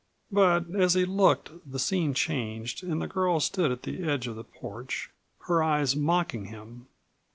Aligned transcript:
But 0.31 0.65
as 0.75 0.95
he 0.95 1.05
looked 1.05 1.51
the 1.63 1.77
scene 1.77 2.15
changed 2.15 2.81
and 2.83 2.99
the 2.99 3.05
girl 3.07 3.39
stood 3.39 3.71
at 3.71 3.83
the 3.83 4.03
edge 4.03 4.25
of 4.25 4.35
the 4.35 4.43
porch, 4.43 5.11
her 5.41 5.61
eyes 5.61 5.95
mocking 5.95 6.45
him. 6.45 6.87